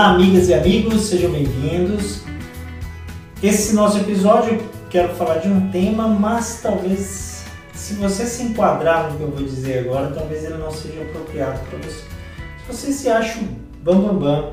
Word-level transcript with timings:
Olá, 0.00 0.12
amigas 0.12 0.48
e 0.48 0.54
amigos, 0.54 1.08
sejam 1.08 1.30
bem-vindos. 1.30 2.22
Esse 3.42 3.74
nosso 3.74 3.98
episódio 3.98 4.58
quero 4.88 5.14
falar 5.14 5.40
de 5.40 5.48
um 5.48 5.70
tema, 5.70 6.08
mas 6.08 6.60
talvez, 6.62 7.44
se 7.74 7.92
você 7.92 8.24
se 8.24 8.44
enquadrar 8.44 9.12
no 9.12 9.18
que 9.18 9.22
eu 9.24 9.30
vou 9.30 9.44
dizer 9.44 9.80
agora, 9.80 10.10
talvez 10.10 10.42
ele 10.42 10.56
não 10.56 10.70
seja 10.70 11.02
apropriado 11.02 11.60
para 11.68 11.78
você. 11.80 12.00
Se 12.00 12.66
você 12.66 12.92
se 12.92 13.10
acha 13.10 13.40
bam 13.82 14.00
bam 14.00 14.16
bam, 14.16 14.52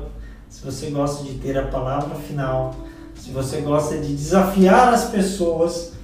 se 0.50 0.62
você 0.62 0.90
gosta 0.90 1.24
de 1.24 1.38
ter 1.38 1.56
a 1.56 1.66
palavra 1.68 2.14
final, 2.16 2.76
se 3.14 3.30
você 3.30 3.62
gosta 3.62 3.96
de 3.96 4.14
desafiar 4.14 4.92
as 4.92 5.06
pessoas, 5.06 5.94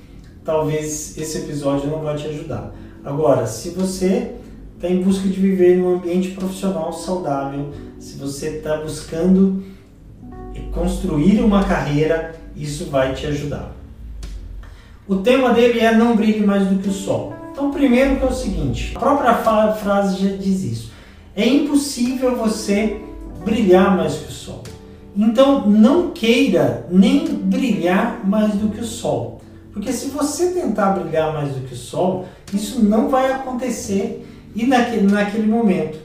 talvez 0.42 1.18
esse 1.18 1.36
episódio 1.36 1.90
não 1.90 2.00
vai 2.00 2.16
te 2.16 2.28
ajudar. 2.28 2.72
Agora, 3.04 3.46
se 3.46 3.68
você 3.68 4.36
está 4.76 4.88
em 4.88 5.02
busca 5.02 5.28
de 5.28 5.40
viver 5.40 5.76
num 5.76 5.94
ambiente 5.94 6.30
profissional 6.30 6.92
saudável, 6.92 7.70
se 7.98 8.16
você 8.16 8.58
está 8.58 8.78
buscando 8.78 9.62
construir 10.72 11.40
uma 11.40 11.64
carreira, 11.64 12.34
isso 12.56 12.86
vai 12.86 13.14
te 13.14 13.26
ajudar. 13.26 13.72
O 15.06 15.16
tema 15.16 15.52
dele 15.52 15.80
é 15.80 15.94
não 15.94 16.16
brilhe 16.16 16.44
mais 16.44 16.66
do 16.66 16.82
que 16.82 16.88
o 16.88 16.92
sol. 16.92 17.34
Então, 17.52 17.70
primeiro 17.70 18.16
que 18.16 18.24
é 18.24 18.26
o 18.26 18.32
seguinte, 18.32 18.92
a 18.96 18.98
própria 18.98 19.34
frase 19.74 20.28
já 20.28 20.36
diz 20.36 20.64
isso. 20.64 20.92
É 21.36 21.46
impossível 21.46 22.36
você 22.36 23.00
brilhar 23.44 23.96
mais 23.96 24.14
que 24.14 24.28
o 24.28 24.32
sol. 24.32 24.62
Então, 25.16 25.68
não 25.68 26.10
queira 26.10 26.86
nem 26.90 27.26
brilhar 27.26 28.26
mais 28.26 28.54
do 28.54 28.70
que 28.70 28.80
o 28.80 28.84
sol. 28.84 29.40
Porque 29.72 29.92
se 29.92 30.08
você 30.08 30.50
tentar 30.50 30.92
brilhar 30.92 31.32
mais 31.32 31.50
do 31.50 31.60
que 31.66 31.74
o 31.74 31.76
sol, 31.76 32.26
isso 32.52 32.82
não 32.82 33.08
vai 33.08 33.32
acontecer 33.32 34.26
e 34.54 34.66
naquele, 34.66 35.10
naquele 35.10 35.46
momento. 35.46 35.98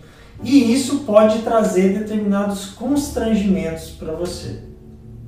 E 0.43 0.73
isso 0.73 0.99
pode 0.99 1.39
trazer 1.39 1.97
determinados 1.97 2.67
constrangimentos 2.67 3.89
para 3.89 4.13
você. 4.13 4.61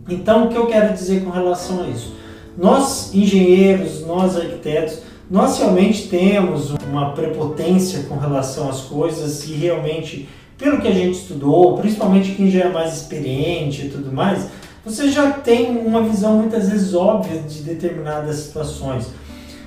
Então, 0.09 0.45
o 0.45 0.50
que 0.50 0.55
eu 0.55 0.67
quero 0.67 0.94
dizer 0.94 1.23
com 1.23 1.30
relação 1.30 1.83
a 1.83 1.88
isso? 1.88 2.16
Nós, 2.58 3.13
engenheiros, 3.13 4.05
nós, 4.05 4.36
arquitetos, 4.36 5.00
nós 5.30 5.58
realmente 5.58 6.08
temos 6.08 6.73
uma 6.89 7.11
prepotência 7.11 8.03
com 8.03 8.17
relação 8.17 8.69
às 8.69 8.81
coisas 8.81 9.47
e 9.47 9.53
realmente, 9.53 10.28
pelo 10.58 10.81
que 10.81 10.88
a 10.88 10.94
gente 10.94 11.17
estudou, 11.17 11.78
principalmente 11.78 12.33
quem 12.33 12.52
já 12.52 12.66
é 12.66 12.69
mais 12.69 12.94
experiente 12.94 13.85
e 13.85 13.89
tudo 13.89 14.11
mais, 14.11 14.47
você 14.83 15.09
já 15.09 15.31
tem 15.31 15.78
uma 15.78 16.02
visão 16.02 16.38
muitas 16.38 16.69
vezes 16.69 16.94
óbvia 16.94 17.39
de 17.39 17.61
determinadas 17.61 18.38
situações. 18.38 19.08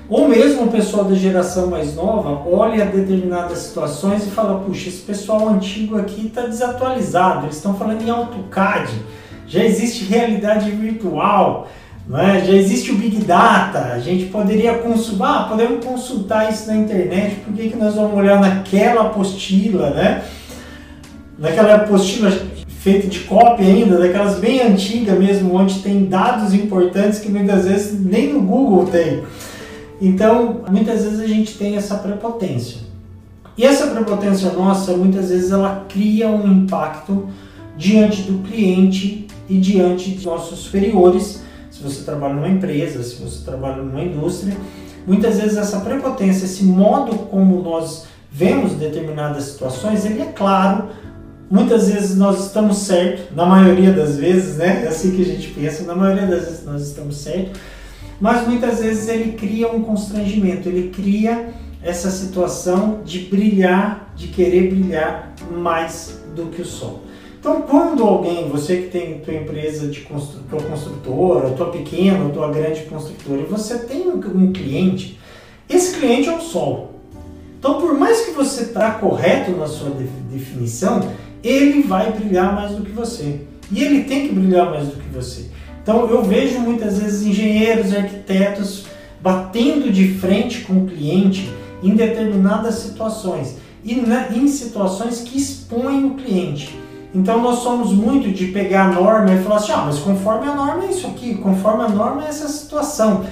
Ou 0.09 0.29
mesmo 0.29 0.65
o 0.65 0.71
pessoal 0.71 1.05
da 1.05 1.15
geração 1.15 1.69
mais 1.69 1.95
nova 1.95 2.47
olha 2.47 2.85
determinadas 2.85 3.59
situações 3.59 4.27
e 4.27 4.31
fala: 4.31 4.61
puxa, 4.61 4.89
esse 4.89 5.01
pessoal 5.01 5.49
antigo 5.49 5.97
aqui 5.97 6.27
está 6.27 6.43
desatualizado, 6.43 7.47
eles 7.47 7.57
estão 7.57 7.75
falando 7.75 8.03
em 8.03 8.11
AutoCAD, 8.11 8.93
já 9.47 9.65
existe 9.65 10.05
realidade 10.05 10.71
virtual, 10.71 11.69
é? 12.13 12.45
já 12.45 12.53
existe 12.53 12.93
o 12.93 12.97
Big 12.97 13.17
Data, 13.25 13.93
a 13.95 13.99
gente 13.99 14.27
poderia 14.27 14.75
consultar, 14.75 15.41
ah, 15.41 15.45
podemos 15.45 15.83
consultar 15.83 16.53
isso 16.53 16.67
na 16.67 16.77
internet, 16.77 17.37
por 17.37 17.55
que, 17.55 17.71
que 17.71 17.77
nós 17.77 17.95
vamos 17.95 18.15
olhar 18.15 18.39
naquela 18.39 19.03
apostila, 19.03 19.89
né? 19.91 20.23
Naquela 21.39 21.77
apostila 21.77 22.31
feita 22.85 23.07
de 23.07 23.21
cópia 23.21 23.67
ainda, 23.67 23.99
daquelas 23.99 24.39
bem 24.39 24.61
antigas 24.61 25.19
mesmo, 25.19 25.55
onde 25.55 25.79
tem 25.79 26.05
dados 26.05 26.53
importantes 26.53 27.21
que 27.21 27.31
muitas 27.31 27.67
vezes 27.67 27.99
nem 27.99 28.35
no 28.35 28.43
Google 28.43 28.85
tem. 28.85 29.23
Então, 30.05 30.61
muitas 30.71 31.03
vezes 31.03 31.19
a 31.19 31.27
gente 31.27 31.57
tem 31.57 31.77
essa 31.77 31.95
prepotência. 31.95 32.83
E 33.57 33.65
essa 33.65 33.87
prepotência 33.87 34.51
nossa, 34.51 34.95
muitas 34.95 35.31
vezes 35.31 35.51
ela 35.51 35.87
cria 35.89 36.29
um 36.29 36.47
impacto 36.47 37.29
diante 37.75 38.21
do 38.23 38.47
cliente 38.47 39.27
e 39.49 39.59
diante 39.59 40.11
de 40.11 40.27
nossos 40.27 40.59
superiores. 40.59 41.43
Se 41.71 41.83
você 41.83 42.03
trabalha 42.03 42.35
numa 42.35 42.51
empresa, 42.51 43.03
se 43.03 43.15
você 43.23 43.43
trabalha 43.47 43.83
numa 43.83 44.03
indústria, 44.03 44.55
muitas 45.07 45.41
vezes 45.41 45.57
essa 45.57 45.81
prepotência, 45.81 46.45
esse 46.45 46.65
modo 46.65 47.17
como 47.31 47.63
nós 47.63 48.05
vemos 48.31 48.75
determinadas 48.75 49.45
situações, 49.45 50.05
ele 50.05 50.21
é 50.21 50.27
claro. 50.27 50.89
Muitas 51.51 51.89
vezes 51.89 52.15
nós 52.19 52.45
estamos 52.45 52.77
certos, 52.79 53.35
na 53.35 53.47
maioria 53.47 53.93
das 53.93 54.17
vezes, 54.17 54.59
né? 54.59 54.85
É 54.85 54.89
assim 54.89 55.13
que 55.13 55.23
a 55.23 55.25
gente 55.25 55.49
pensa, 55.49 55.85
na 55.85 55.95
maioria 55.95 56.27
das 56.27 56.45
vezes 56.45 56.67
nós 56.67 56.83
estamos 56.83 57.17
certos 57.17 57.59
mas 58.21 58.47
muitas 58.47 58.81
vezes 58.81 59.09
ele 59.09 59.33
cria 59.33 59.71
um 59.71 59.83
constrangimento, 59.83 60.69
ele 60.69 60.91
cria 60.91 61.53
essa 61.83 62.11
situação 62.11 63.01
de 63.05 63.21
brilhar, 63.21 64.13
de 64.17 64.29
querer 64.29 64.71
brilhar 64.71 65.35
mais 65.51 66.21
do 66.35 66.47
que 66.47 66.63
o 66.63 66.65
sol. 66.65 67.03
Então, 67.39 67.61
quando 67.61 68.03
alguém, 68.03 68.49
você 68.49 68.79
que 68.79 68.89
tem 68.89 69.19
tua 69.19 69.35
empresa 69.35 69.87
de 69.89 70.01
tua 70.01 70.63
construtora, 70.63 71.51
tua 71.51 71.71
pequena, 71.71 72.31
tua 72.31 72.51
grande 72.51 72.85
construtora, 72.85 73.43
e 73.43 73.45
você 73.45 73.81
tem 73.81 74.09
um 74.09 74.51
cliente, 74.51 75.21
esse 75.69 75.99
cliente 75.99 76.27
é 76.27 76.35
o 76.35 76.41
sol. 76.41 76.95
Então, 77.59 77.79
por 77.79 77.99
mais 77.99 78.23
que 78.23 78.31
você 78.31 78.63
está 78.63 78.93
correto 78.93 79.51
na 79.53 79.67
sua 79.67 79.91
definição, 80.31 81.07
ele 81.43 81.83
vai 81.83 82.13
brilhar 82.13 82.55
mais 82.55 82.73
do 82.73 82.83
que 82.83 82.93
você. 82.93 83.41
E 83.71 83.83
ele 83.83 84.05
tem 84.05 84.29
que 84.29 84.35
brilhar 84.35 84.71
mais 84.71 84.89
do 84.89 84.97
que 84.97 85.09
você. 85.11 85.51
Então 85.85 86.09
eu 86.09 86.23
vejo 86.23 86.61
muitas 86.61 86.99
vezes 86.99 87.27
engenheiros, 87.27 87.95
arquitetos 87.95 88.87
batendo 89.21 89.93
de 89.93 90.15
frente 90.15 90.63
com 90.63 90.79
o 90.79 90.87
cliente 90.87 91.53
em 91.83 91.95
determinadas 91.95 92.77
situações 92.77 93.59
e 93.85 93.95
na, 93.95 94.31
em 94.31 94.49
situações 94.49 95.21
que 95.21 95.37
expõem 95.37 96.07
o 96.07 96.15
cliente. 96.15 96.75
Então 97.15 97.43
nós 97.43 97.59
somos 97.59 97.93
muito 97.93 98.33
de 98.33 98.47
pegar 98.47 98.87
a 98.87 98.93
norma 98.93 99.35
e 99.35 99.43
falar 99.43 99.57
assim, 99.57 99.73
ah, 99.73 99.83
mas 99.85 99.99
conforme 99.99 100.49
a 100.49 100.55
norma 100.55 100.85
é 100.85 100.91
isso 100.91 101.07
aqui, 101.07 101.35
conforme 101.35 101.85
a 101.85 101.89
norma 101.89 102.25
é 102.25 102.29
essa 102.29 102.49
situação. 102.49 103.27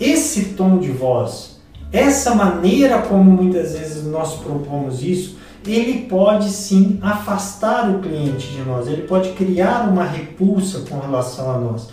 Esse 0.00 0.46
tom 0.56 0.78
de 0.78 0.90
voz, 0.90 1.60
essa 1.92 2.34
maneira 2.34 2.98
como 3.02 3.30
muitas 3.30 3.78
vezes 3.78 4.04
nós 4.04 4.34
propomos 4.34 5.00
isso, 5.00 5.37
ele 5.66 6.06
pode 6.06 6.50
sim 6.50 6.98
afastar 7.02 7.90
o 7.90 8.00
cliente 8.00 8.48
de 8.48 8.62
nós, 8.62 8.86
ele 8.86 9.02
pode 9.02 9.30
criar 9.30 9.88
uma 9.88 10.04
repulsa 10.04 10.84
com 10.88 10.98
relação 10.98 11.50
a 11.50 11.58
nós. 11.58 11.88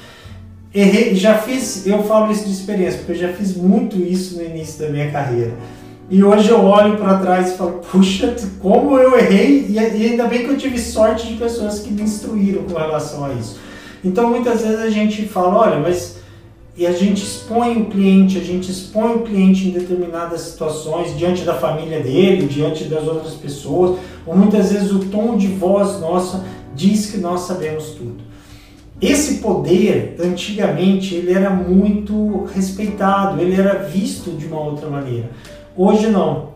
Errei, 0.74 1.16
já 1.16 1.38
fiz, 1.38 1.88
eu 1.88 2.04
falo 2.04 2.31
isso 2.31 2.46
de 2.46 2.52
experiência, 2.52 3.00
porque 3.00 3.14
eu 3.14 3.28
já 3.28 3.34
fiz 3.34 3.56
muito 3.56 3.98
isso 3.98 4.38
no 4.38 4.44
início 4.44 4.86
da 4.86 4.92
minha 4.92 5.09
carreira. 5.09 5.54
E 6.09 6.24
hoje 6.24 6.50
eu 6.50 6.64
olho 6.64 6.98
para 6.98 7.18
trás 7.18 7.54
e 7.54 7.58
falo, 7.58 7.81
puxa, 7.92 8.36
como 8.62 9.00
eu 9.00 9.18
errei, 9.18 9.66
e 9.70 9.80
ainda 9.80 10.28
bem 10.28 10.46
que 10.46 10.52
eu 10.52 10.58
tive 10.58 10.78
sorte 10.78 11.28
de 11.28 11.36
pessoas 11.36 11.80
que 11.80 11.92
me 11.92 12.04
instruíram 12.04 12.64
com 12.64 12.78
relação 12.78 13.25
a 13.25 13.34
isso. 13.34 13.58
Então 14.04 14.30
muitas 14.30 14.62
vezes 14.62 14.80
a 14.80 14.90
gente 14.90 15.25
fala, 15.28 15.56
olha, 15.56 15.80
mas 15.80 16.18
e 16.78 16.86
a 16.86 16.91
gente 16.91 17.24
expõe 17.24 17.81
o 17.81 17.86
cliente, 17.86 18.38
a 18.38 18.44
gente 18.44 18.69
expõe 18.69 19.16
o 19.16 19.22
cliente 19.22 19.68
em 19.68 19.72
determinadas 19.72 20.41
situações, 20.41 21.18
diante 21.18 21.44
da 21.44 21.53
família 21.53 22.02
dele, 22.02 22.47
diante 22.47 22.84
das 22.84 23.08
outras 23.08 23.34
pessoas, 23.34 23.97
ou 24.25 24.36
muitas 24.36 24.74
vezes 24.74 24.91
o 24.91 25.00
tom 25.06 25.38
de 25.38 25.47
voz 25.47 26.02
nossa 26.02 26.44
diz 26.75 27.09
que 27.09 27.18
nós 27.18 27.41
sabemos 27.41 27.91
tudo. 27.91 28.25
Esse 29.02 29.36
poder, 29.36 30.16
antigamente, 30.19 31.16
ele 31.16 31.31
era 31.31 31.50
muito 31.50 32.46
respeitado, 32.53 33.42
ele 33.42 33.56
era 33.56 33.84
visto 33.84 34.31
de 34.31 34.46
uma 34.46 34.59
outra 34.59 34.90
maneira. 34.90 35.30
Hoje 35.75 36.07
não. 36.07 36.56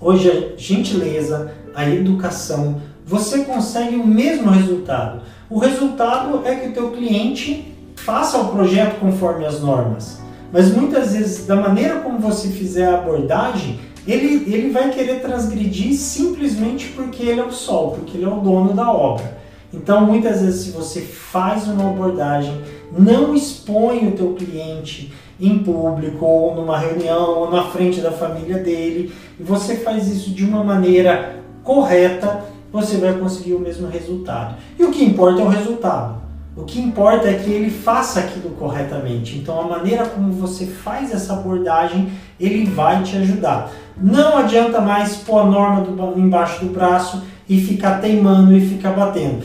Hoje 0.00 0.28
a 0.28 0.58
gentileza, 0.58 1.52
a 1.74 1.88
educação, 1.88 2.80
você 3.06 3.44
consegue 3.44 3.94
o 3.96 4.06
mesmo 4.06 4.50
resultado. 4.50 5.22
O 5.48 5.58
resultado 5.58 6.42
é 6.44 6.56
que 6.56 6.68
o 6.68 6.72
teu 6.72 6.90
cliente 6.90 7.71
faça 8.04 8.38
o 8.38 8.48
projeto 8.48 8.98
conforme 8.98 9.46
as 9.46 9.60
normas. 9.60 10.20
Mas 10.52 10.74
muitas 10.74 11.12
vezes, 11.12 11.46
da 11.46 11.56
maneira 11.56 12.00
como 12.00 12.18
você 12.18 12.48
fizer 12.48 12.86
a 12.86 12.98
abordagem, 12.98 13.80
ele, 14.06 14.52
ele 14.52 14.70
vai 14.70 14.90
querer 14.90 15.20
transgredir 15.20 15.94
simplesmente 15.94 16.88
porque 16.88 17.22
ele 17.22 17.40
é 17.40 17.44
o 17.44 17.52
sol, 17.52 17.92
porque 17.92 18.18
ele 18.18 18.24
é 18.24 18.28
o 18.28 18.40
dono 18.40 18.74
da 18.74 18.90
obra. 18.90 19.40
Então, 19.72 20.04
muitas 20.04 20.42
vezes, 20.42 20.66
se 20.66 20.70
você 20.70 21.00
faz 21.00 21.66
uma 21.68 21.88
abordagem, 21.88 22.60
não 22.96 23.34
expõe 23.34 24.08
o 24.08 24.12
teu 24.12 24.34
cliente 24.34 25.14
em 25.40 25.60
público, 25.60 26.26
ou 26.26 26.54
numa 26.54 26.78
reunião, 26.78 27.38
ou 27.38 27.50
na 27.50 27.64
frente 27.64 28.00
da 28.00 28.12
família 28.12 28.58
dele, 28.58 29.12
e 29.40 29.42
você 29.42 29.76
faz 29.76 30.08
isso 30.08 30.30
de 30.30 30.44
uma 30.44 30.62
maneira 30.62 31.36
correta, 31.64 32.44
você 32.70 32.96
vai 32.96 33.14
conseguir 33.14 33.54
o 33.54 33.60
mesmo 33.60 33.88
resultado. 33.88 34.56
E 34.78 34.84
o 34.84 34.90
que 34.90 35.04
importa 35.04 35.40
é 35.40 35.44
o 35.44 35.48
resultado. 35.48 36.21
O 36.54 36.64
que 36.64 36.80
importa 36.80 37.28
é 37.28 37.34
que 37.34 37.50
ele 37.50 37.70
faça 37.70 38.20
aquilo 38.20 38.50
corretamente. 38.50 39.38
Então, 39.38 39.58
a 39.58 39.64
maneira 39.64 40.04
como 40.04 40.32
você 40.32 40.66
faz 40.66 41.10
essa 41.10 41.32
abordagem, 41.32 42.12
ele 42.38 42.66
vai 42.66 43.02
te 43.02 43.16
ajudar. 43.16 43.72
Não 43.96 44.36
adianta 44.36 44.80
mais 44.80 45.16
pôr 45.16 45.38
a 45.38 45.46
norma 45.46 45.80
do, 45.80 46.18
embaixo 46.18 46.64
do 46.64 46.70
braço 46.70 47.22
e 47.48 47.58
ficar 47.58 48.00
teimando 48.00 48.54
e 48.54 48.60
ficar 48.60 48.90
batendo. 48.90 49.42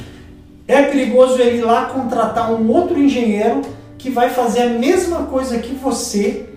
É 0.68 0.83
perigoso 0.83 1.39
ele 1.42 1.59
ir 1.59 1.62
lá 1.62 1.86
contratar 1.86 2.51
um 2.51 2.69
outro 2.69 3.00
engenheiro 3.00 3.62
que 3.98 4.09
vai 4.09 4.30
fazer 4.30 4.63
a 4.63 4.69
mesma 4.69 5.24
coisa 5.24 5.59
que 5.59 5.74
você 5.74 6.50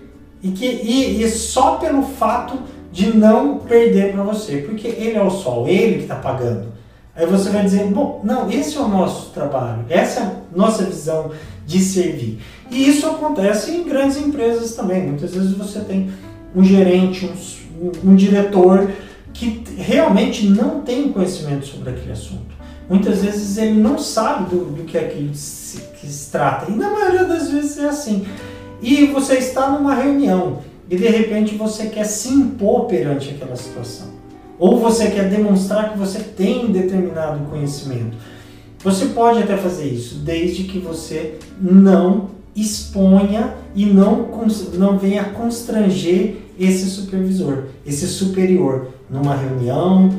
e 0.43 0.51
que 0.51 0.65
e, 0.65 1.23
e 1.23 1.29
só 1.29 1.75
pelo 1.77 2.03
fato 2.03 2.59
de 2.91 3.15
não 3.15 3.59
perder 3.59 4.11
para 4.11 4.23
você, 4.23 4.57
porque 4.57 4.87
ele 4.87 5.17
é 5.17 5.23
o 5.23 5.31
sol, 5.31 5.65
ele 5.65 5.95
que 5.95 6.01
está 6.01 6.15
pagando. 6.15 6.70
Aí 7.15 7.25
você 7.25 7.49
vai 7.49 7.63
dizer, 7.63 7.85
bom, 7.87 8.21
não, 8.23 8.49
esse 8.49 8.77
é 8.77 8.79
o 8.79 8.87
nosso 8.87 9.31
trabalho, 9.31 9.85
essa 9.89 10.19
é 10.21 10.23
a 10.23 10.35
nossa 10.55 10.83
visão 10.83 11.31
de 11.65 11.79
servir. 11.79 12.39
E 12.69 12.87
isso 12.87 13.05
acontece 13.05 13.71
em 13.71 13.83
grandes 13.83 14.17
empresas 14.17 14.73
também. 14.75 15.03
Muitas 15.03 15.33
vezes 15.33 15.51
você 15.51 15.81
tem 15.81 16.11
um 16.55 16.63
gerente, 16.63 17.29
um, 17.81 18.11
um 18.11 18.15
diretor 18.15 18.89
que 19.33 19.63
realmente 19.77 20.47
não 20.47 20.81
tem 20.81 21.11
conhecimento 21.11 21.65
sobre 21.65 21.89
aquele 21.89 22.13
assunto. 22.13 22.51
Muitas 22.89 23.21
vezes 23.21 23.57
ele 23.57 23.79
não 23.79 23.97
sabe 23.97 24.49
do, 24.49 24.65
do 24.65 24.83
que 24.83 24.97
aquilo 24.97 25.33
se, 25.33 25.81
que 25.99 26.07
se 26.07 26.31
trata. 26.31 26.71
E 26.71 26.75
na 26.75 26.89
maioria 26.89 27.25
das 27.25 27.49
vezes 27.49 27.77
é 27.77 27.87
assim. 27.87 28.25
E 28.81 29.07
você 29.07 29.35
está 29.35 29.69
numa 29.69 29.93
reunião 29.93 30.59
e 30.89 30.95
de 30.97 31.07
repente 31.07 31.55
você 31.55 31.87
quer 31.87 32.05
se 32.05 32.29
impor 32.29 32.85
perante 32.85 33.29
aquela 33.29 33.55
situação. 33.55 34.20
Ou 34.61 34.77
você 34.77 35.09
quer 35.09 35.27
demonstrar 35.27 35.91
que 35.91 35.97
você 35.97 36.19
tem 36.19 36.71
determinado 36.71 37.49
conhecimento. 37.49 38.15
Você 38.83 39.07
pode 39.07 39.39
até 39.39 39.57
fazer 39.57 39.87
isso, 39.87 40.19
desde 40.19 40.65
que 40.65 40.77
você 40.77 41.39
não 41.59 42.29
exponha 42.55 43.55
e 43.75 43.87
não, 43.87 44.29
não 44.75 44.99
venha 44.99 45.23
constranger 45.23 46.35
esse 46.59 46.91
supervisor, 46.91 47.63
esse 47.87 48.05
superior, 48.05 48.89
numa 49.09 49.35
reunião, 49.35 50.11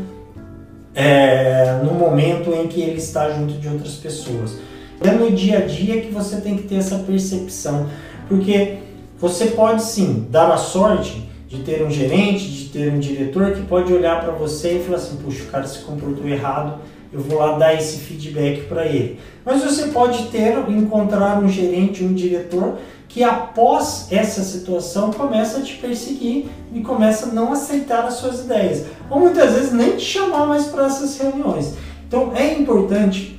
é, 0.93 1.81
no 1.85 1.95
momento 1.95 2.53
em 2.53 2.67
que 2.67 2.81
ele 2.81 2.99
está 2.99 3.31
junto 3.31 3.55
de 3.55 3.69
outras 3.69 3.95
pessoas. 3.95 4.57
É 5.01 5.13
no 5.13 5.31
dia 5.31 5.59
a 5.59 5.61
dia 5.61 6.01
que 6.01 6.11
você 6.11 6.41
tem 6.41 6.57
que 6.57 6.65
ter 6.65 6.77
essa 6.77 6.99
percepção, 6.99 7.87
porque 8.29 8.79
você 9.21 9.47
pode 9.47 9.85
sim 9.85 10.27
dar 10.29 10.51
a 10.51 10.57
sorte 10.57 11.31
de 11.49 11.59
ter 11.59 11.85
um 11.85 11.91
gerente, 11.91 12.51
de 12.51 12.62
ter 12.73 12.91
um 12.91 12.99
diretor 12.99 13.53
que 13.53 13.63
pode 13.63 13.93
olhar 13.93 14.23
para 14.23 14.33
você 14.33 14.79
e 14.79 14.83
falar 14.83 14.97
assim: 14.97 15.17
puxa, 15.17 15.45
o 15.45 15.47
cara 15.47 15.67
se 15.67 15.81
comportou 15.81 16.27
errado, 16.27 16.81
eu 17.13 17.21
vou 17.21 17.39
lá 17.39 17.59
dar 17.59 17.75
esse 17.75 17.99
feedback 17.99 18.63
para 18.63 18.87
ele. 18.87 19.21
Mas 19.45 19.63
você 19.63 19.89
pode 19.89 20.27
ter, 20.29 20.59
encontrar 20.71 21.43
um 21.43 21.49
gerente, 21.49 22.03
um 22.03 22.15
diretor 22.15 22.79
que 23.07 23.23
após 23.23 24.07
essa 24.11 24.43
situação 24.43 25.13
começa 25.13 25.59
a 25.59 25.63
te 25.63 25.75
perseguir 25.75 26.47
e 26.73 26.81
começa 26.81 27.27
a 27.27 27.33
não 27.33 27.53
aceitar 27.53 28.07
as 28.07 28.15
suas 28.15 28.41
ideias, 28.41 28.87
ou 29.11 29.21
muitas 29.21 29.53
vezes 29.53 29.73
nem 29.73 29.97
te 29.97 30.05
chamar 30.05 30.47
mais 30.47 30.65
para 30.65 30.87
essas 30.87 31.19
reuniões. 31.19 31.75
Então 32.09 32.33
é 32.35 32.55
importante 32.55 33.39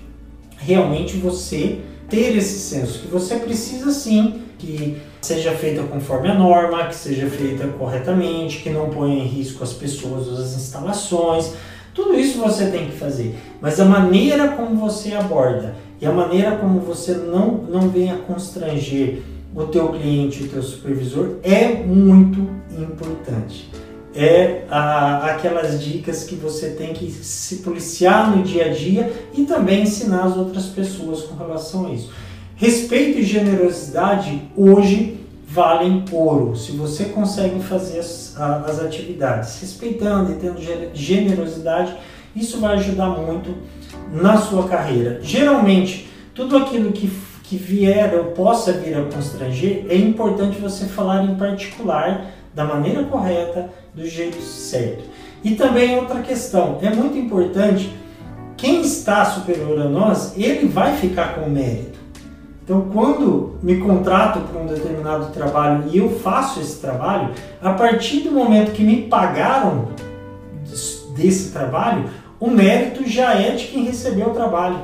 realmente 0.58 1.18
você 1.18 1.80
ter 2.08 2.38
esse 2.38 2.60
senso 2.60 3.00
que 3.00 3.08
você 3.08 3.38
precisa 3.38 3.92
sim 3.92 4.44
que 4.64 5.02
seja 5.22 5.52
feita 5.52 5.84
conforme 5.84 6.30
a 6.30 6.34
norma, 6.34 6.88
que 6.88 6.96
seja 6.96 7.28
feita 7.28 7.68
corretamente, 7.68 8.60
que 8.60 8.70
não 8.70 8.90
ponha 8.90 9.16
em 9.16 9.28
risco 9.28 9.64
as 9.64 9.74
pessoas, 9.74 10.28
as 10.40 10.56
instalações. 10.56 11.54
Tudo 11.94 12.18
isso 12.18 12.40
você 12.40 12.68
tem 12.68 12.88
que 12.88 12.98
fazer, 12.98 13.36
mas 13.62 13.80
a 13.80 13.86
maneira 13.86 14.50
como 14.50 14.76
você 14.76 15.14
aborda 15.14 15.76
e 16.02 16.06
a 16.06 16.12
maneira 16.12 16.56
como 16.56 16.80
você 16.80 17.14
não, 17.14 17.52
não 17.70 17.90
venha 17.90 18.16
constranger 18.18 19.22
o 19.56 19.66
teu 19.66 19.90
cliente, 19.90 20.44
o 20.44 20.48
teu 20.48 20.64
supervisor 20.64 21.38
é 21.44 21.68
muito 21.68 22.50
importante. 22.72 23.70
É 24.16 24.64
a, 24.70 25.32
aquelas 25.32 25.84
dicas 25.84 26.24
que 26.24 26.36
você 26.36 26.72
tem 26.72 26.94
que 26.94 27.12
se 27.12 27.58
policiar 27.58 28.36
no 28.36 28.44
dia 28.44 28.66
a 28.66 28.70
dia 28.70 29.12
e 29.36 29.44
também 29.44 29.84
ensinar 29.84 30.24
as 30.24 30.38
outras 30.38 30.68
pessoas 30.68 31.24
com 31.24 31.36
relação 31.36 31.88
a 31.88 31.92
isso. 31.92 32.12
Respeito 32.64 33.20
e 33.20 33.24
generosidade 33.24 34.42
hoje 34.56 35.20
valem 35.46 36.06
ouro. 36.10 36.56
Se 36.56 36.72
você 36.72 37.04
consegue 37.04 37.60
fazer 37.60 38.00
as, 38.00 38.40
as 38.40 38.80
atividades 38.80 39.60
respeitando 39.60 40.32
e 40.32 40.36
tendo 40.36 40.62
generosidade, 40.94 41.94
isso 42.34 42.62
vai 42.62 42.76
ajudar 42.76 43.10
muito 43.10 43.54
na 44.14 44.38
sua 44.38 44.66
carreira. 44.66 45.20
Geralmente, 45.22 46.08
tudo 46.34 46.56
aquilo 46.56 46.94
que, 46.94 47.12
que 47.44 47.58
vier 47.58 48.16
ou 48.16 48.28
possa 48.28 48.72
vir 48.72 48.96
a 48.96 49.04
constranger, 49.14 49.86
é 49.90 49.98
importante 49.98 50.58
você 50.58 50.86
falar 50.86 51.26
em 51.26 51.36
particular, 51.36 52.28
da 52.56 52.64
maneira 52.64 53.04
correta, 53.04 53.72
do 53.94 54.08
jeito 54.08 54.42
certo. 54.42 55.04
E 55.44 55.56
também 55.56 55.98
outra 55.98 56.22
questão, 56.22 56.80
é 56.82 56.90
muito 56.90 57.18
importante, 57.18 57.94
quem 58.56 58.80
está 58.80 59.26
superior 59.26 59.82
a 59.82 59.90
nós, 59.90 60.38
ele 60.38 60.66
vai 60.70 60.96
ficar 60.96 61.36
com 61.36 61.50
mérito. 61.50 61.93
Então, 62.64 62.88
quando 62.94 63.58
me 63.62 63.78
contrato 63.78 64.40
para 64.40 64.62
um 64.62 64.66
determinado 64.66 65.34
trabalho 65.34 65.84
e 65.92 65.98
eu 65.98 66.10
faço 66.10 66.62
esse 66.62 66.80
trabalho, 66.80 67.32
a 67.62 67.74
partir 67.74 68.22
do 68.22 68.32
momento 68.32 68.72
que 68.72 68.84
me 68.84 69.02
pagaram 69.02 69.90
desse 71.14 71.52
trabalho, 71.52 72.06
o 72.40 72.50
mérito 72.50 73.08
já 73.08 73.34
é 73.34 73.52
de 73.52 73.68
quem 73.68 73.84
recebeu 73.84 74.30
o 74.30 74.34
trabalho. 74.34 74.78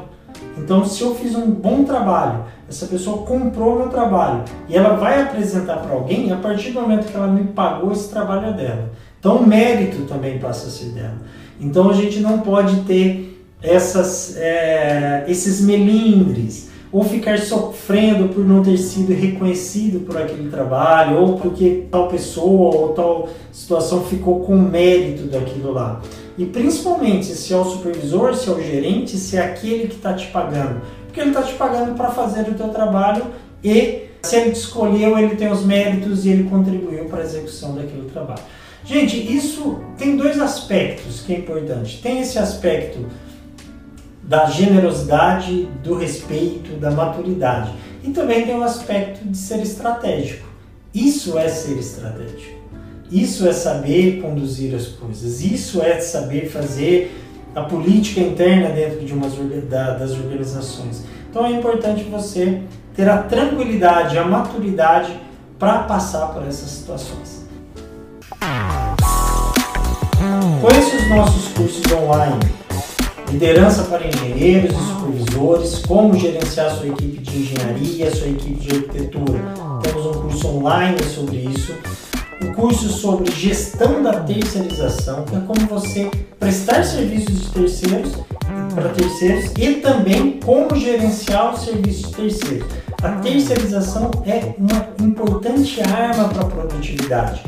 Então, 0.58 0.84
se 0.84 1.02
eu 1.02 1.16
fiz 1.16 1.36
um 1.36 1.50
bom 1.50 1.86
trabalho, 1.86 2.44
essa 2.68 2.86
pessoa 2.86 3.26
comprou 3.26 3.78
meu 3.78 3.88
trabalho 3.88 4.44
e 4.68 4.76
ela 4.76 4.98
vai 4.98 5.22
apresentar 5.22 5.78
para 5.78 5.94
alguém, 5.94 6.34
a 6.34 6.36
partir 6.36 6.72
do 6.72 6.82
momento 6.82 7.10
que 7.10 7.16
ela 7.16 7.28
me 7.28 7.46
pagou, 7.46 7.94
esse 7.94 8.10
trabalho 8.10 8.48
é 8.48 8.54
dela. 8.54 8.90
Então, 9.18 9.38
o 9.38 9.48
mérito 9.48 10.04
também 10.04 10.38
passa 10.38 10.68
a 10.68 10.70
ser 10.70 10.90
dela. 10.90 11.18
Então, 11.62 11.90
a 11.90 11.94
gente 11.94 12.20
não 12.20 12.40
pode 12.40 12.82
ter 12.82 13.42
essas, 13.64 14.36
é, 14.36 15.24
esses 15.30 15.62
melindres 15.62 16.69
ou 16.92 17.04
ficar 17.04 17.38
sofrendo 17.40 18.30
por 18.30 18.44
não 18.44 18.64
ter 18.64 18.78
sido 18.78 19.14
reconhecido 19.14 20.06
por 20.06 20.18
aquele 20.18 20.50
trabalho, 20.50 21.20
ou 21.20 21.38
porque 21.38 21.86
tal 21.92 22.08
pessoa 22.08 22.76
ou 22.76 22.90
tal 22.90 23.30
situação 23.52 24.04
ficou 24.04 24.40
com 24.42 24.56
mérito 24.56 25.24
daquilo 25.24 25.72
lá. 25.72 26.02
E 26.38 26.46
principalmente 26.46 27.28
se 27.28 27.54
é 27.54 27.58
o 27.58 27.66
supervisor, 27.66 28.34
se 28.34 28.50
é 28.50 28.52
o 28.52 28.62
gerente, 28.62 29.18
se 29.18 29.38
é 29.38 29.42
aquele 29.42 29.88
que 29.88 29.96
está 29.96 30.14
te 30.14 30.28
pagando. 30.28 30.82
Porque 31.06 31.20
ele 31.20 31.30
está 31.30 31.44
te 31.44 31.54
pagando 31.54 31.96
para 31.96 32.10
fazer 32.10 32.42
o 32.50 32.54
teu 32.54 32.70
trabalho 32.70 33.24
e 33.64 34.10
se 34.24 34.36
ele 34.36 34.52
te 34.52 34.60
escolheu, 34.60 35.18
ele 35.18 35.36
tem 35.36 35.52
os 35.52 35.66
méritos 35.66 36.26
e 36.26 36.30
ele 36.30 36.50
contribuiu 36.50 37.06
para 37.06 37.20
a 37.20 37.24
execução 37.24 37.76
daquele 37.76 38.10
trabalho. 38.10 38.42
Gente, 38.84 39.18
isso 39.18 39.80
tem 39.98 40.16
dois 40.16 40.40
aspectos 40.40 41.22
que 41.22 41.34
é 41.34 41.38
importante. 41.40 42.02
Tem 42.02 42.22
esse 42.22 42.40
aspecto 42.40 43.06
da 44.30 44.46
generosidade, 44.46 45.68
do 45.84 45.96
respeito, 45.96 46.78
da 46.80 46.92
maturidade. 46.92 47.72
E 48.04 48.12
também 48.12 48.46
tem 48.46 48.56
o 48.56 48.64
aspecto 48.64 49.28
de 49.28 49.36
ser 49.36 49.60
estratégico. 49.64 50.48
Isso 50.94 51.36
é 51.40 51.50
ser 51.50 51.80
estratégico. 51.80 52.60
Isso 53.12 53.48
é 53.48 53.52
saber 53.52 54.22
conduzir 54.22 54.76
as 54.76 54.86
coisas. 54.86 55.42
Isso 55.42 55.82
é 55.82 56.00
saber 56.00 56.48
fazer 56.48 57.12
a 57.56 57.64
política 57.64 58.20
interna 58.20 58.70
dentro 58.70 59.04
de 59.04 59.12
umas 59.14 59.34
das 60.00 60.12
organizações. 60.12 61.04
Então 61.28 61.44
é 61.44 61.52
importante 61.52 62.04
você 62.04 62.62
ter 62.96 63.10
a 63.10 63.24
tranquilidade, 63.24 64.16
a 64.16 64.26
maturidade 64.26 65.12
para 65.58 65.80
passar 65.80 66.28
por 66.28 66.48
essas 66.48 66.70
situações. 66.70 67.48
Conheça 70.62 70.98
os 70.98 71.10
nossos 71.10 71.48
cursos 71.54 71.92
online 71.92 72.69
liderança 73.32 73.84
para 73.84 74.08
engenheiros 74.08 74.72
e 74.72 74.94
supervisores, 74.94 75.80
como 75.80 76.18
gerenciar 76.18 76.72
sua 76.72 76.88
equipe 76.88 77.20
de 77.20 77.40
engenharia, 77.40 78.16
sua 78.16 78.28
equipe 78.28 78.60
de 78.60 78.76
arquitetura. 78.76 79.40
Temos 79.84 80.06
um 80.06 80.22
curso 80.22 80.48
online 80.48 81.04
sobre 81.04 81.38
isso, 81.38 81.74
um 82.44 82.54
curso 82.54 82.90
sobre 82.90 83.32
gestão 83.32 84.02
da 84.02 84.22
terceirização, 84.22 85.24
que 85.24 85.36
é 85.36 85.40
como 85.42 85.68
você 85.68 86.10
prestar 86.40 86.84
serviços 86.84 87.42
de 87.42 87.50
terceiros 87.52 88.12
para 88.74 88.90
terceiros 88.90 89.52
e 89.58 89.76
também 89.76 90.40
como 90.44 90.76
gerenciar 90.76 91.54
os 91.54 91.62
serviços 91.62 92.10
de 92.10 92.16
terceiros. 92.16 92.68
A 93.02 93.12
terceirização 93.12 94.12
é 94.26 94.54
uma 94.58 94.90
importante 95.00 95.82
arma 95.82 96.30
para 96.30 96.42
a 96.42 96.46
produtividade, 96.46 97.42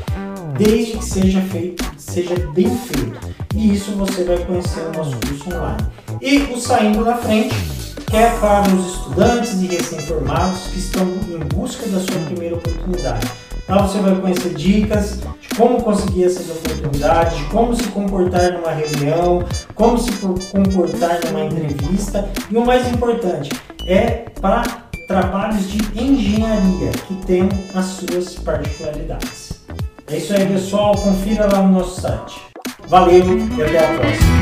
desde 0.57 0.97
que 0.97 1.05
seja 1.05 1.41
feito, 1.41 1.90
seja 2.01 2.35
bem 2.53 2.75
feito 2.75 3.19
e 3.55 3.75
isso 3.75 3.91
você 3.91 4.23
vai 4.23 4.37
conhecer 4.39 4.81
no 4.85 4.91
nosso 4.93 5.15
curso 5.17 5.55
online. 5.55 5.87
E 6.21 6.37
o 6.53 6.59
Saindo 6.59 7.05
na 7.05 7.15
Frente, 7.15 7.55
que 8.09 8.17
é 8.17 8.29
para 8.39 8.67
os 8.73 8.95
estudantes 8.95 9.61
e 9.61 9.67
recém-formados 9.67 10.67
que 10.67 10.79
estão 10.79 11.03
em 11.03 11.39
busca 11.55 11.87
da 11.87 11.99
sua 11.99 12.19
primeira 12.25 12.55
oportunidade. 12.55 13.27
Lá 13.69 13.83
você 13.83 13.99
vai 13.99 14.15
conhecer 14.15 14.53
dicas 14.53 15.19
de 15.39 15.55
como 15.55 15.81
conseguir 15.81 16.25
essas 16.25 16.49
oportunidades, 16.49 17.37
de 17.37 17.45
como 17.45 17.75
se 17.75 17.83
comportar 17.89 18.53
numa 18.53 18.71
reunião, 18.71 19.45
como 19.75 19.97
se 19.97 20.11
comportar 20.11 21.19
numa 21.25 21.45
entrevista 21.45 22.27
e 22.49 22.57
o 22.57 22.65
mais 22.65 22.91
importante 22.91 23.51
é 23.85 24.25
para 24.41 24.63
trabalhos 25.07 25.69
de 25.69 25.77
engenharia 25.97 26.91
que 27.07 27.15
tem 27.25 27.47
as 27.75 27.85
suas 27.85 28.35
particularidades. 28.35 29.40
É 30.11 30.17
isso 30.17 30.33
aí, 30.33 30.45
pessoal. 30.45 30.93
Confira 30.93 31.45
lá 31.45 31.61
no 31.61 31.79
nosso 31.79 32.01
site. 32.01 32.41
Valeu 32.89 33.23
e 33.57 33.63
até 33.63 33.79
a 33.79 33.97
próxima. 33.97 34.40